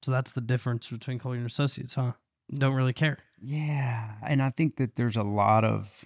[0.02, 2.12] So that's the difference between Collier and Associates, huh?
[2.52, 3.18] Don't really care.
[3.40, 6.04] Yeah, and I think that there's a lot of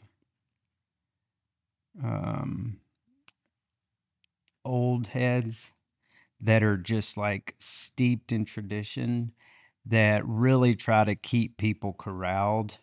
[2.02, 2.78] um
[4.64, 5.70] old heads
[6.40, 9.32] that are just like steeped in tradition
[9.84, 12.78] that really try to keep people corralled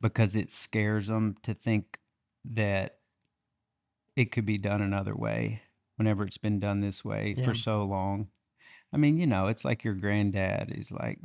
[0.00, 1.98] because it scares them to think
[2.44, 2.98] that
[4.16, 5.62] it could be done another way
[5.96, 7.44] whenever it's been done this way Yeah.
[7.44, 8.28] for so long.
[8.92, 11.18] I mean, you know, it's like your granddad is like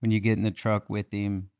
[0.00, 1.50] when you get in the truck with him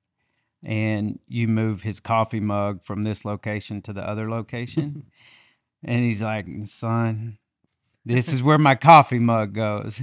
[0.63, 5.11] and you move his coffee mug from this location to the other location.
[5.85, 7.39] and he's like, son,
[8.05, 10.01] This is where my coffee mug goes.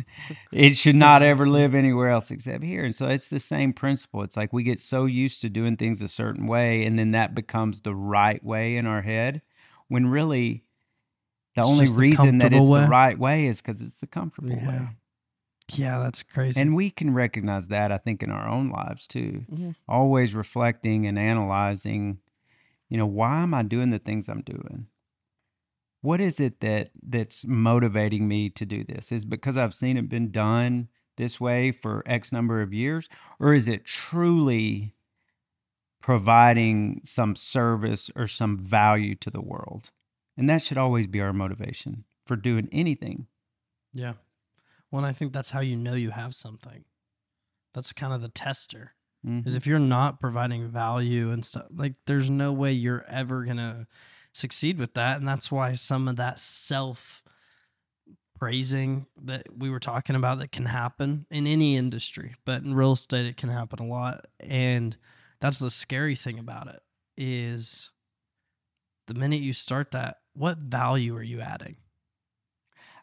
[0.53, 2.85] It should not ever live anywhere else except here.
[2.85, 4.23] And so it's the same principle.
[4.23, 7.35] It's like we get so used to doing things a certain way, and then that
[7.35, 9.41] becomes the right way in our head,
[9.89, 10.63] when really
[11.55, 12.81] the It's only the reason that it's way.
[12.83, 14.67] the right way is because it's the comfortable Yeah.
[14.67, 14.87] way.
[15.73, 16.59] Yeah, that's crazy.
[16.59, 19.45] And we can recognize that, I think, in our own lives too.
[19.51, 19.75] Mhm.
[19.87, 22.19] Always reflecting and analyzing,
[22.89, 24.87] you know, why am I doing the things I'm doing?
[26.01, 29.11] What is it that that's motivating me to do this?
[29.11, 33.09] Is it because I've seen it been done this way for X number of years?
[33.39, 34.93] Or is it truly
[36.01, 39.91] providing some service or some value to the world?
[40.37, 43.27] And that should always be our motivation for doing anything.
[43.93, 44.13] Yeah.
[44.89, 46.85] Well, and I think that's how you know you have something.
[47.73, 48.93] That's kind of the tester.
[49.25, 49.45] Mhm.
[49.45, 53.85] Is if you're not providing value and stuff, like there's no way you're ever gonna
[54.33, 55.19] succeed with that.
[55.19, 57.23] And that's why some of that self
[58.37, 62.93] praising that we were talking about that can happen in any industry, but in real
[62.93, 64.25] estate it can happen a lot.
[64.39, 64.95] And
[65.41, 66.81] that's the scary thing about it
[67.17, 67.91] is
[69.07, 71.75] the minute you start that, what value are you adding?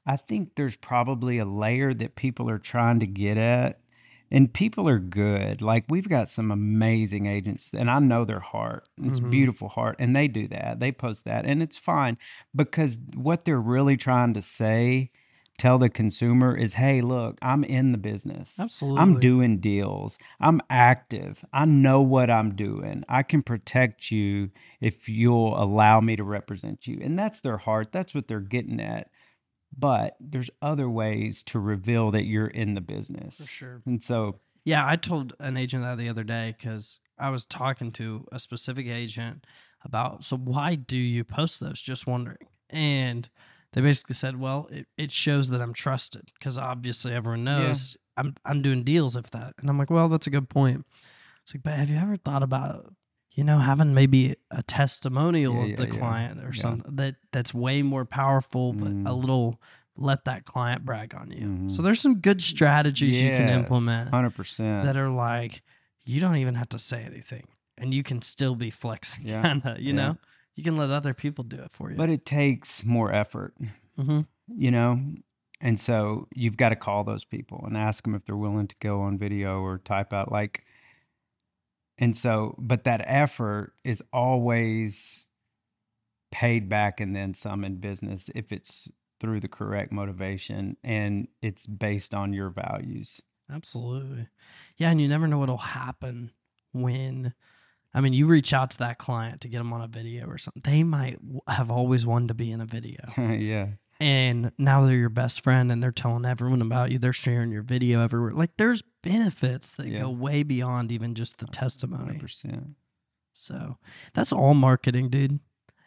[0.07, 3.81] I think there's probably a layer that people are trying to get at,
[4.31, 5.62] and people are good.
[5.62, 8.89] Like we've got some amazing agents, and I know their heart.
[9.03, 9.31] It's Mhm.
[9.31, 10.81] beautiful heart, and they do that.
[10.81, 12.19] They post that, and it's fine
[12.55, 15.11] because what they're really trying to say,
[15.59, 18.59] tell the consumer is, "Hey, look, I'm in the business.
[18.59, 19.01] Absolutely.
[19.01, 20.19] I'm doing deals.
[20.39, 21.45] I'm active.
[21.53, 23.05] I know what I'm doing.
[23.09, 26.99] I can protect you if you'll allow me to represent you.
[27.03, 27.91] And that's their heart.
[27.93, 29.09] That's what they're getting at.
[29.79, 33.37] But there's other ways to reveal that you're in the business.
[33.37, 33.83] For sure.
[33.85, 37.93] And so, Yeah, I told an agent that the other day because I was talking
[37.93, 39.47] to a specific agent
[39.85, 41.81] about, so why do you post those?
[41.81, 42.49] Just wondering.
[42.71, 43.29] And
[43.73, 48.35] they basically said, well, it, it shows that I'm trusted because obviously everyone knows I'm,
[48.45, 49.55] I'm doing deals if that.
[49.59, 50.87] And I'm like, well, that's a good point.
[51.43, 52.93] It's like, but have you ever thought about,
[53.37, 55.99] you know, having maybe a testimonial Yeah, of yeah, the yeah.
[55.99, 59.20] client or something that that's way more powerful, but a Mm.
[59.20, 59.61] little
[59.96, 61.46] let that client brag on you.
[61.46, 61.70] Mhm.
[61.70, 64.85] So there's some good strategies you can implement 100%.
[64.85, 65.62] that are like
[66.05, 67.46] you don't even have to say anything
[67.79, 70.16] and you can still be flexing Yeah, kind of you know
[70.55, 73.55] you can let other people do it for you but it takes more effort.
[73.96, 75.01] hmm you know
[75.61, 78.77] and so you've got to call those people and ask them if they're willing to
[78.81, 80.64] go on video or type out like
[81.99, 85.27] and so but that effort is always
[86.31, 88.89] paid back and then some in business if it's
[89.21, 93.21] through the correct motivation and it's based on your values.
[93.51, 94.29] Absolutely.
[94.77, 96.33] Yeah and you never know what'll happen
[96.73, 97.33] when
[97.95, 100.37] i mean you reach out to that client to get them on a video or
[100.37, 100.63] something.
[100.63, 101.17] They might
[101.49, 103.01] have always wanted to be in a video.
[103.17, 103.69] Yeah
[104.01, 107.63] and now they're your best friend and they're telling everyone about you they're sharing your
[107.63, 110.01] video everywhere like there's benefits that Yeah.
[110.01, 112.75] go way beyond even just the testimony 100%
[113.35, 113.77] So
[114.15, 115.41] that's all marketing, dude.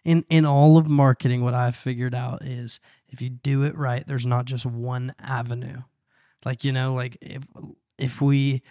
[0.05, 4.05] In in all of marketing, what I've figured out is if you do it right,
[4.07, 5.81] there's not just one avenue.
[6.45, 7.43] Like, you know, like if
[7.97, 8.61] if we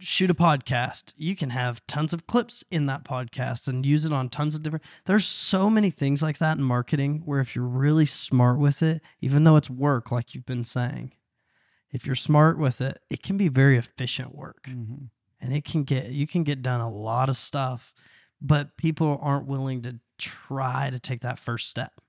[0.00, 4.12] shoot a podcast, you can have tons of clips in that podcast and use it
[4.12, 7.64] on tons of different there's so many things like that in marketing where if you're
[7.64, 11.12] really smart with it, even though it's work, like you've been saying,
[11.92, 14.66] if you're smart with it, it can be very efficient work.
[14.66, 15.06] Hmm
[15.40, 17.92] and it can get you can get done a lot of stuff
[18.40, 22.00] but people aren't willing to try to take that first step.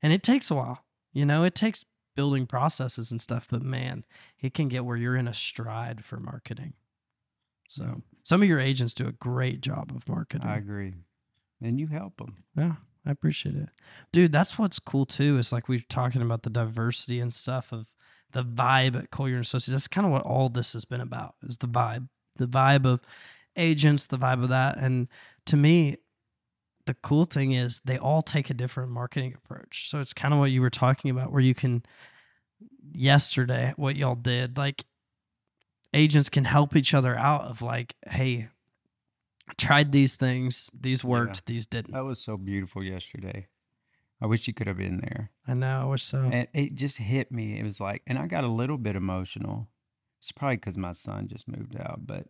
[0.00, 1.84] And it takes a while you know it takes
[2.14, 4.04] building processes and stuff but man
[4.40, 6.74] it can get where you're in a stride for marketing
[7.68, 10.94] so some of your agents do a great job of marketing i agree
[11.60, 12.72] and you help them yeah,
[13.06, 13.68] I appreciate it.
[14.12, 15.38] Dude, that's what's cool too.
[15.38, 17.90] Is like we're talking about the diversity and stuff of
[18.32, 19.70] the vibe at Collier and Associates.
[19.70, 22.08] That's kind of what all this has been about is the vibe.
[22.36, 23.00] The vibe of
[23.56, 24.76] agents, the vibe of that.
[24.78, 25.08] And
[25.46, 25.96] to me,
[26.86, 29.88] the cool thing is they all take a different marketing approach.
[29.88, 31.84] So it's kind of what you were talking about where you can
[32.92, 34.84] yesterday what y'all did, like
[35.94, 38.48] agents can help each other out of like, hey,
[39.48, 41.92] I tried these things, these worked, these didn't.
[41.92, 43.46] that was so beautiful yesterday
[44.20, 45.82] i wish you could have been there I know.
[45.82, 46.18] I wish so.
[46.32, 47.58] and it just hit me.
[47.58, 49.68] It was like, and I got a little bit emotional.
[50.20, 52.26] It's probably because my son just moved out, but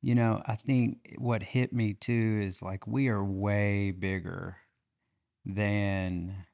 [0.00, 4.56] you know, I think what hit me too is like we are way bigger
[5.44, 6.46] than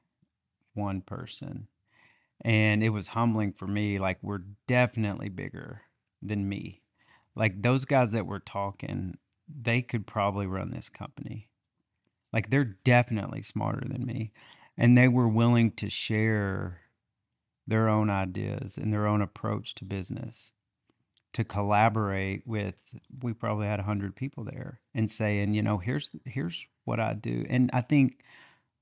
[0.73, 1.67] one person,
[2.41, 3.99] and it was humbling for me.
[3.99, 5.81] Like we're definitely bigger
[6.27, 6.81] than me.
[7.35, 9.17] Like those guys that were talking,
[9.47, 11.49] they could probably run this company.
[12.31, 14.31] Like they're definitely smarter than me.
[14.77, 16.81] and they were willing to share
[17.67, 20.51] their own ideas and their own approach to business
[21.33, 22.83] to collaborate with
[23.21, 27.45] we probably had 100 people there and saying you know here's here's what i do
[27.49, 28.23] and i think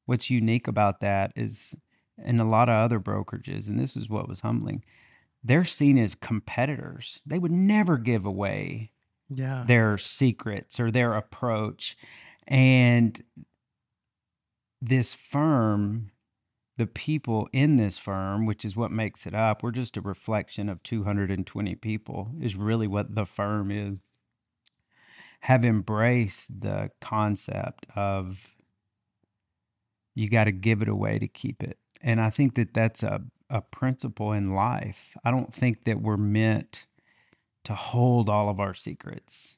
[0.06, 1.76] what's unique about that is
[2.24, 4.84] in a lot of other brokerages and this is what was humbling
[5.44, 8.92] they're seen as competitors they would never give away
[9.30, 9.64] Yeah.
[9.68, 11.98] their secrets or their approach.
[12.48, 13.20] And
[14.82, 16.12] this firm,
[16.78, 20.70] the people in this firm, which is what makes it up, we're just a reflection
[20.70, 23.98] of 220 people, is really what the firm is,
[25.42, 28.56] have embraced the concept of
[30.16, 31.78] you got to give it away to keep it.
[32.02, 33.22] And I think that that's a,
[33.52, 35.16] a principle in life.
[35.24, 36.88] I don't think that we're meant
[37.66, 39.58] to hold all of our secrets.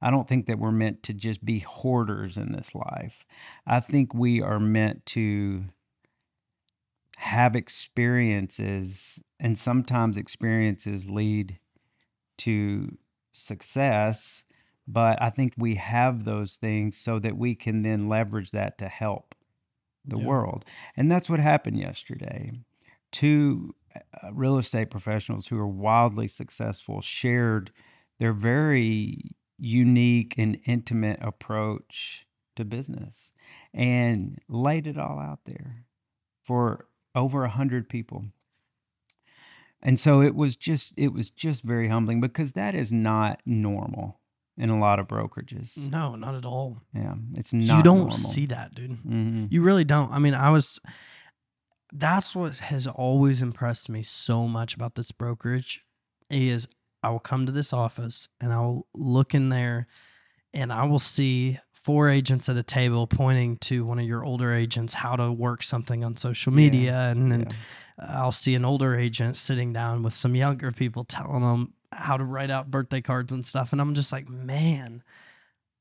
[0.00, 3.26] I don't think that we're meant to just be hoarders in this life.
[3.66, 5.64] I think we are meant to
[7.18, 11.58] have experiences, and sometimes experiences lead
[12.38, 12.96] to
[13.32, 14.44] success.
[14.88, 18.88] But I think we have those things so that we can then leverage that to
[18.88, 19.34] help
[20.04, 20.24] the Yeah.
[20.26, 20.64] world.
[20.96, 22.52] And that's what happened yesterday.
[23.12, 27.70] Two uh, real estate professionals who are wildly successful shared
[28.18, 33.32] their very unique and intimate approach to business
[33.72, 35.84] and laid it all out there
[36.42, 38.24] for over a hundred people
[39.82, 44.20] and so it was just it was just very humbling because that is not normal
[44.58, 46.82] in a lot of brokerages No, not at all.
[46.94, 48.16] yeah it's not you don't normal.
[48.16, 48.98] see that, dude.
[49.02, 49.48] Mhm.
[49.50, 50.10] You really don't.
[50.10, 50.78] I mean, I was.
[51.92, 55.84] That's what has always impressed me so much about this brokerage
[56.30, 56.66] is
[57.02, 59.86] I will come to this office and I will look in there
[60.54, 64.54] and I will see four agents at a table pointing to one of your older
[64.54, 68.20] agents how to work something on social Yeah, media and then yeah.
[68.22, 72.24] I'll see an older agent sitting down with some younger people telling them how to
[72.24, 73.72] write out birthday cards and stuff.
[73.72, 75.02] And I'm just like, man,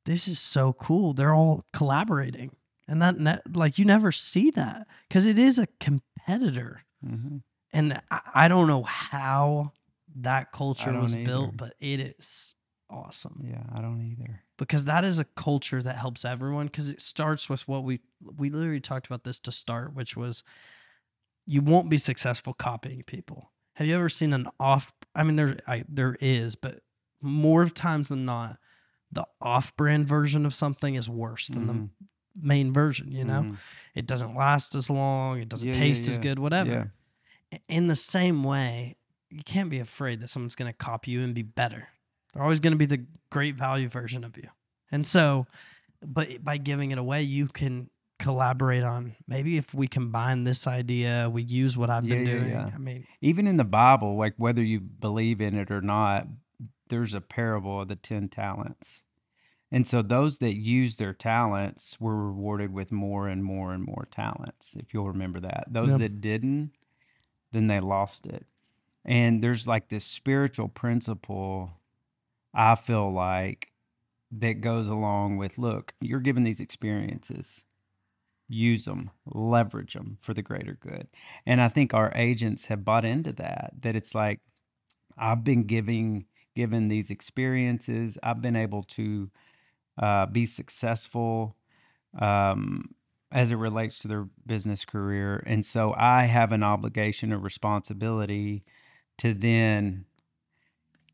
[0.05, 1.13] this is so cool.
[1.13, 2.51] They're all collaborating.
[2.91, 6.81] And that, ne- like, you never see that because it is a competitor.
[7.05, 7.41] Mhm.
[7.73, 9.71] And I, I don't know how
[10.17, 11.25] that culture was either.
[11.25, 12.53] built, but it is
[12.93, 16.99] awesome yeah i don't either because that is a culture that helps everyone because it
[16.99, 18.01] starts with what we
[18.35, 20.43] we literally talked about this to start which was
[21.45, 25.57] you won't be successful copying people have you ever seen an off i mean there
[25.65, 26.81] I, there is but
[27.21, 28.57] more times than not
[29.09, 31.67] the off-brand version of something is worse than Mhm.
[31.67, 31.89] the
[32.35, 33.55] main version you know Mhm.
[33.95, 36.85] it doesn't last as long it doesn't Yeah, yeah, taste as good whatever yeah
[37.67, 38.95] in the same way,
[39.29, 41.89] you can't be afraid that someone's going to copy you and be better.
[42.33, 44.47] They're always going to be the great value version of you.
[44.89, 45.47] And so,
[46.01, 51.29] but by giving it away, you can collaborate on maybe if we combine this idea,
[51.29, 52.49] we use what I've been Yeah, yeah, doing.
[52.51, 52.69] yeah.
[52.73, 56.27] I mean, even in the Bible, like whether you believe in it or not,
[56.87, 59.03] there's a parable of the 10 talents.
[59.71, 64.07] And so those that used their talents were rewarded with more and more and more
[64.11, 65.65] talents, if you'll remember that.
[65.69, 65.97] Those Yeah.
[65.97, 66.71] that didn't,
[67.53, 68.45] then they lost it.
[69.05, 71.71] And there's like this spiritual principle,
[72.53, 73.69] I feel like,
[74.31, 77.63] that goes along with look, you're given these experiences
[78.49, 81.07] use them, leverage them for the greater good.
[81.45, 84.41] And I think our agents have bought into that, that it's like,
[85.17, 89.31] I've been giving, given these experiences, I've been able to
[90.01, 91.55] uh, be successful
[92.19, 92.95] um,
[93.31, 95.43] as it relates to their business career.
[95.45, 98.63] And so I have an obligation or responsibility
[99.19, 100.05] to then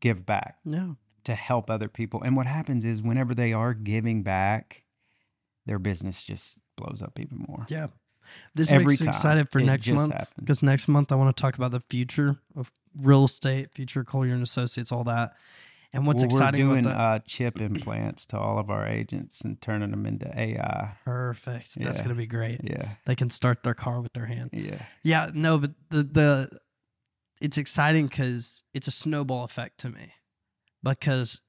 [0.00, 0.96] give back no.
[1.24, 2.22] to help other people.
[2.22, 4.84] And what happens is whenever they are giving back,
[5.66, 7.66] their business just blows up even more.
[7.68, 7.88] Yeah.
[8.54, 11.56] This Every makes me excited for next month because next month I want to talk
[11.56, 15.32] about the future of real estate, future Collier and Associates, all that.
[15.92, 16.98] And what's well, exciting we're doing that?
[16.98, 20.92] uh, chip implants to all of our agents and turning them into AI.
[21.04, 21.76] Perfect.
[21.76, 21.86] Yeah.
[21.86, 22.60] That's going to be great.
[22.62, 24.50] Yeah, They can start their car with their hand.
[24.52, 26.58] yeah, Yeah, no, but the the
[27.40, 30.12] it's exciting because it's a snowball effect to me.
[30.82, 31.40] Because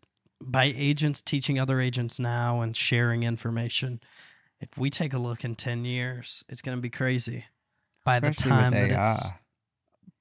[0.42, 4.00] by agents teaching other agents now and sharing information,
[4.62, 7.46] if we take a look in ten years, it's gonna be crazy.
[8.06, 9.12] By Especially the time that AI.
[9.12, 9.28] it's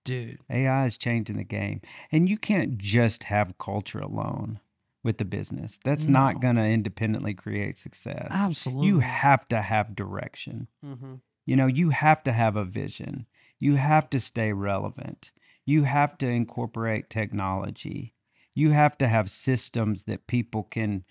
[0.08, 1.80] dude, AI is changing the game,
[2.10, 4.60] and you can't just have culture alone
[5.04, 5.78] with the business.
[5.84, 6.12] That's No.
[6.20, 8.28] not going to independently create success.
[8.30, 8.88] absolutely.
[8.88, 10.68] You have to have direction.
[10.82, 13.26] hmm You know, you have to have a vision.
[13.58, 15.32] You have to stay relevant.
[15.64, 18.14] You have to incorporate technology.
[18.54, 21.04] You have to have systems that people can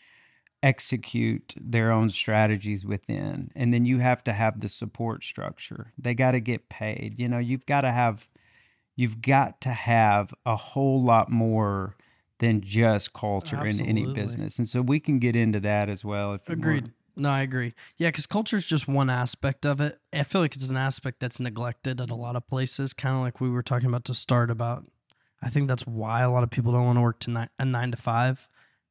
[0.63, 3.51] execute their own strategies within.
[3.55, 5.93] And then you have to have the support structure.
[5.97, 7.19] They got to get paid.
[7.19, 8.27] You know, you've got to have
[8.97, 11.95] you've got to have a whole lot more
[12.39, 14.57] than just culture in any business.
[14.57, 16.59] And so we can get into that as well if you want.
[16.59, 16.91] Agreed.
[17.15, 17.73] No, I agree.
[17.95, 19.97] Yeah, because culture is just one aspect of it.
[20.13, 23.21] I feel like it's an aspect that's neglected at a lot of places, kind of
[23.21, 24.85] like we were talking about to start about.
[25.41, 27.65] I think that's why a lot of people don't want to work to nine, a
[27.65, 28.47] nine to five.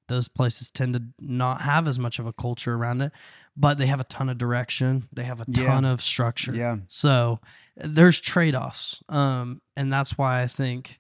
[0.09, 3.13] Those places tend to not have as much of a culture around it,
[3.57, 5.09] but they have a ton of direction.
[5.13, 5.67] They have a Yeah.
[5.67, 6.55] ton of structure.
[6.55, 6.77] Yeah.
[6.89, 7.41] So
[7.77, 9.03] there's trade offs.
[9.09, 10.99] Um, and that's why I think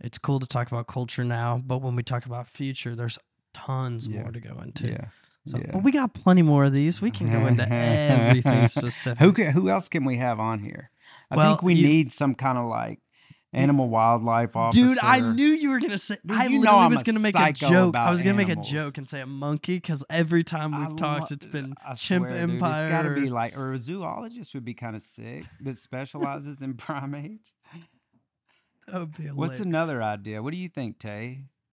[0.00, 1.58] it's cool to talk about culture now.
[1.64, 3.18] But when we talk about future, there's
[3.52, 4.22] tons Yeah.
[4.22, 4.88] more to go into.
[4.88, 5.04] Yeah.
[5.46, 5.70] So, yeah.
[5.72, 7.00] But we got plenty more of these.
[7.00, 9.18] We can go into everything specific.
[9.18, 10.90] Who ca- who else can we have on here?
[11.30, 13.00] I Well, think we you- need some kind of like
[13.52, 14.80] animal wildlife officer.
[14.86, 16.16] Dude, I knew you were gonna say.
[16.24, 17.96] Dude, I you know literally I'm was a gonna make a psycho joke.
[17.96, 18.68] I was gonna make animals.
[18.68, 21.94] a joke and say a monkey because every time we've talked, lo- it's been I
[21.94, 22.82] chimp swear, dude, empire.
[22.84, 26.62] It's got to be like, or a zoologist would be kind of sick that specializes
[26.62, 27.54] in primates.
[28.86, 29.60] that would be What's hilarious.
[29.60, 30.42] another idea?
[30.42, 31.42] What do you think, Tay?